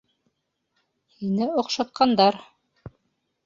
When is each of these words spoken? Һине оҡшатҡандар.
Һине 1.19 1.51
оҡшатҡандар. 1.65 2.43